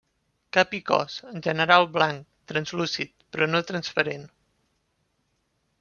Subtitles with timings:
[0.55, 4.29] Cap i cos, en general, blanc, translúcid, però no transparent.